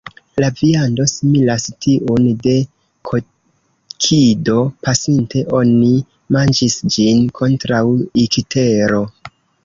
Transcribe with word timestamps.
La 0.41 0.47
viando 0.59 1.03
similas 1.09 1.65
tiun 1.85 2.23
de 2.45 2.53
kokido; 3.09 4.55
pasinte 4.87 5.43
oni 5.59 5.91
manĝis 6.37 6.79
ĝin 6.95 7.21
kontraŭ 7.41 7.83
iktero. 8.23 9.03